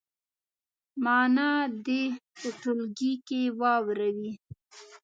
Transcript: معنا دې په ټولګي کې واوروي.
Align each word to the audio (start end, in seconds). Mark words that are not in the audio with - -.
معنا 1.03 1.49
دې 1.85 2.03
په 2.37 2.47
ټولګي 2.61 3.13
کې 3.27 3.41
واوروي. 3.59 4.33